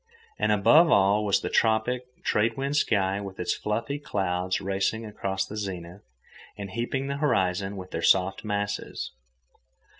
And 0.39 0.51
above 0.51 0.89
all 0.89 1.23
was 1.23 1.41
the 1.41 1.49
tropic, 1.51 2.07
trade 2.23 2.57
wind 2.57 2.75
sky 2.75 3.21
with 3.21 3.39
its 3.39 3.53
fluffy 3.53 3.99
clouds 3.99 4.59
racing 4.59 5.05
across 5.05 5.45
the 5.45 5.55
zenith 5.55 6.01
and 6.57 6.71
heaping 6.71 7.05
the 7.05 7.17
horizon 7.17 7.77
with 7.77 7.91
their 7.91 8.01
soft 8.01 8.43
masses. 8.43 9.11